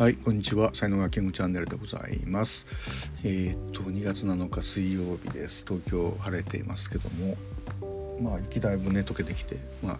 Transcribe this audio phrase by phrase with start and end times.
[0.00, 0.74] はいこんにちは。
[0.74, 3.12] 才能がキングチャンネルでございます。
[3.22, 5.66] えー、っと2月7日水曜日です。
[5.68, 7.36] 東京晴れていますけども。
[8.18, 9.98] まあ雪だいぶね溶けてきてまあ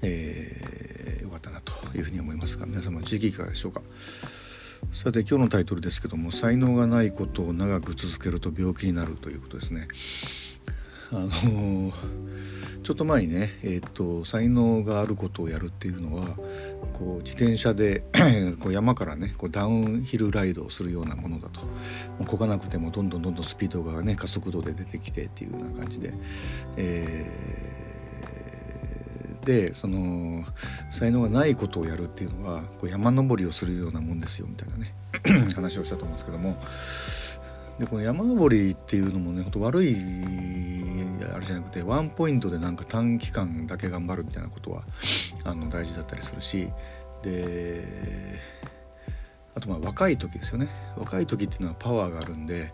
[0.00, 3.82] えー、よかったなというふうに思いますが皆様地域いかがでしょうか？
[4.90, 9.86] さて今日のタイトルですけども才能がないことを長く続けると病気になるということですね。
[11.12, 12.26] あのー
[12.86, 16.36] ちょっと前にね、えーと、才能があることをやるっていうのは
[16.92, 18.04] こう自転車で
[18.62, 21.62] こう山からねこうダウンヒルライドをするようなものだと。
[22.26, 26.12] こがなくてもどんどんどんどんスピードがね加速度で出てきてっていうような感じで、
[26.76, 30.44] えー、でその
[30.88, 34.94] 才能がないことをやるっていうのはこう山登りをするようなもんですよみたいなね
[35.56, 36.56] 話をしたと思うんですけども。
[37.78, 39.96] でこの山登りっていうのもねほんと悪い
[41.34, 44.84] あれじゃなくてワンポイントでなんか短期間だけ頑張るみたいなことは
[45.44, 46.68] あの大事だったりするし
[47.22, 47.84] で
[49.54, 52.72] あとまあ若い時ですよね若い時っていうのはパワーがあるんで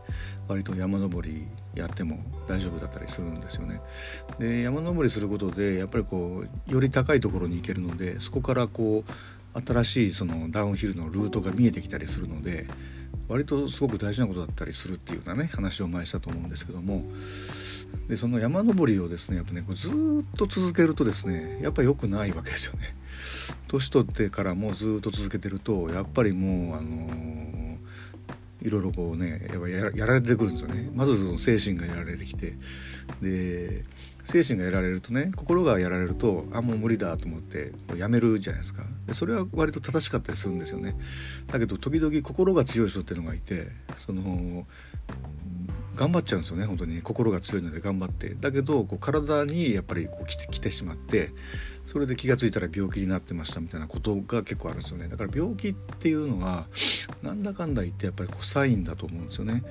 [0.48, 3.80] 割と山登りやっても大丈夫だったりするんですよね。
[4.38, 12.66] で山登りすることでやっぱりこうより高いところに行けるのでそこからこう新しいそのダウンヒルのルートが見えてきたりするので
[13.32, 17.02] 割とすごく大事なことだったりするっていうようなね話を前したと思うんですけども
[18.08, 22.94] でその山登りをですねやっぱねこうずっと続けるとですねやっぱ良くないわけですよね。
[23.68, 30.90] 年取ってからもずっと続けてるとやっぱりもうあのー、いろいろこうねやっぱやられてくるんですよね。
[30.94, 32.54] まずその精神がやられてきて
[33.22, 33.82] で
[34.24, 38.84] 精神がやられるとね心がやられるとあもう無理だと思ってやめるじゃないですか。
[39.06, 40.94] でそれは割と正しかったりするんですよね。
[41.48, 44.66] だけど時々心が強い人っていうのがいてその
[45.94, 47.02] 頑張っちゃうんですよね本当に。
[47.02, 48.34] 心が強いので頑張って。
[48.34, 51.30] だけどこう体にやっぱりこう来て来てしまって
[51.86, 55.08] それで気が付いたら病気になってましたみたいなことが結構あるんですよね。
[55.08, 56.66] だから病気っていうのは
[57.22, 59.62] なんだかんだ言ってやっぱりこうサインだと思うんですよね。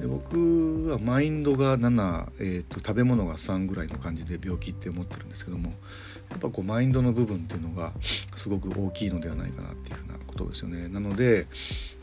[0.00, 5.74] で僕はマインドが7、えーと、食べ物が3ぐらいの感じで病気って思ってるんですけども
[6.30, 7.92] やっぱこうマインドの部分っていうのが
[8.36, 10.88] すごく大きいのではないかなっていうふうなことですよね。
[10.88, 11.46] なので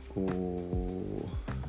[0.10, 1.61] こう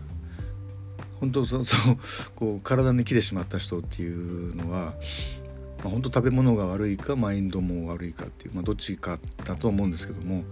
[1.22, 1.96] 本当そうそう
[2.34, 4.94] こう体に来てしまった人っていうのは、
[5.78, 10.42] まあ、本当食べ物が悪いかマインドも悪いかっていう、まあ、どっちかだと思うんですけども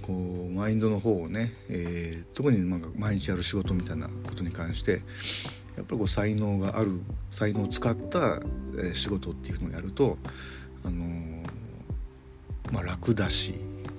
[0.00, 5.02] こうマインドの方をね、えー、特になんか毎日やる仕事みたいなことに関して
[5.76, 6.88] やっぱりこう才能がある
[7.30, 8.40] 才能を使った
[8.94, 10.16] 仕事っていうのをやると、
[10.86, 11.42] あのー、
[12.72, 13.56] まあ、楽だし、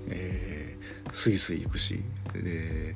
[0.09, 2.03] えー、スイスイ行くし
[2.34, 2.95] で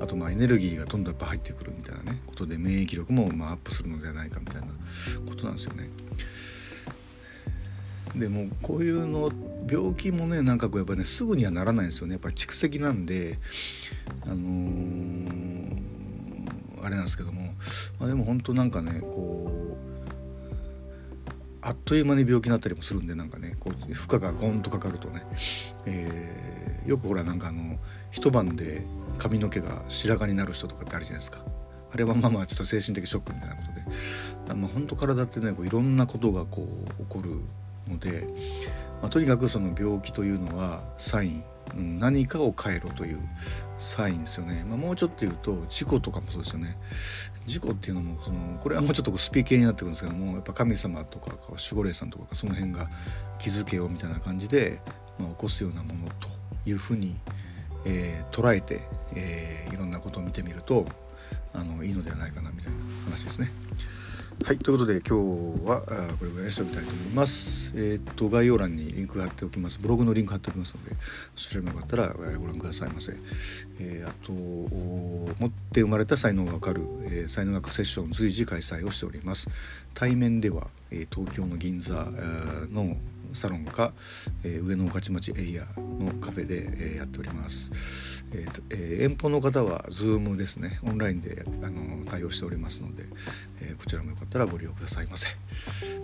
[0.00, 4.68] あとまあエネルギーがどんどんやっぱ入ってくるみたいなねことで免疫力もまアップするのではないかみたいな
[5.26, 5.88] ことなんですよね。
[8.16, 9.30] でもこういうの
[9.70, 13.38] 病気もねなんかこうやっぱねすぐにはならないんですよねやっぱ蓄積なんで
[14.26, 15.76] あのー、
[16.82, 17.52] あれなんですけども、
[18.00, 19.89] まあ、でも本当なんかねこう
[21.62, 25.22] あっという間に病気になったりもするんでなんかねこう負荷がゴンとかかるとね、
[25.86, 27.78] えー、よくほらなんかあの
[28.10, 28.82] 一晩で
[29.18, 31.44] 髪の毛が白髪になる人とかってあるじゃないですか。
[31.92, 33.80] あれはまあまあちょっと精神的ショックみたいなことで。
[34.50, 37.30] あの本当体ってねこういろんなことがこう起こる
[37.88, 38.26] ので、
[39.00, 41.44] まあ、とにかくその病気というのはサイン
[41.74, 43.18] 何かを変えろという
[43.78, 46.76] サインですよね、まあ、もうちょっと言うと事故とかもそうですよね
[47.46, 52.88] 事故っていうのもそのこれはもうちょっとスピー系になってくるんですけどもやっぱ神様とか守護霊さんとかその辺が
[53.38, 54.80] 気づけよみたいな感じで、
[55.18, 56.28] まあ、起こすようなものと
[56.66, 57.16] いうふうに
[57.86, 58.80] えー、捉えて、
[59.16, 60.86] えー、いろんなことを見てみると
[61.52, 63.50] あのいいのではないかなみたいな話ですね。
[64.42, 65.82] はいということで今日は
[66.18, 67.72] これぐらいにしておきたいと思います。
[67.76, 70.90] えっ、と概要欄にリンク貼っておきますブログのリンク貼っておきますので
[71.36, 73.12] そちらもよかったらご覧くださいませ。
[73.78, 79.48] えー、あと持って生まれた才能がわかる、えー、才能学セッション随時開催をしております。
[79.94, 82.08] 対面では、え東京の銀座
[82.72, 82.96] の
[83.34, 83.92] サロンか、
[84.44, 93.04] えー、上野御徒町エリアのカフェで、えー、やっております、えーえー、遠方の方は Zoom ですねオンラインであの対応しておりますので、
[93.62, 93.74] え、
[94.30, 95.26] ったらご利用くださいませ。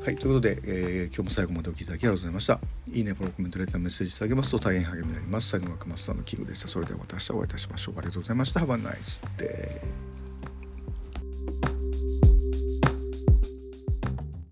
[0.04, 2.60] はいということで、えー、今日も最後までお聴きいただきありがとうございました。
[2.92, 5.48] いいねフォローコメントレターメッセージいただけますと大変励みになります。
[5.50, 6.68] 才能学マスターのキングでした。
[6.68, 7.94] それではまた明日お会いいたしましょう。
[7.98, 8.60] ありがとうございました。
[8.60, 10.15] Have a nice day